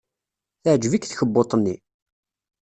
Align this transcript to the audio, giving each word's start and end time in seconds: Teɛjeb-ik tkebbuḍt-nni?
Teɛjeb-ik 0.61 1.03
tkebbuḍt-nni? 1.05 1.75